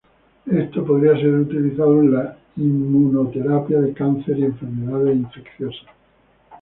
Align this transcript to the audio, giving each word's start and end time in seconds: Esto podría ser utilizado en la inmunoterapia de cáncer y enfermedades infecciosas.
Esto 0.51 0.83
podría 0.83 1.13
ser 1.15 1.31
utilizado 1.35 1.99
en 2.01 2.11
la 2.11 2.35
inmunoterapia 2.57 3.79
de 3.81 3.93
cáncer 3.93 4.39
y 4.39 4.45
enfermedades 4.45 5.15
infecciosas. 5.15 5.85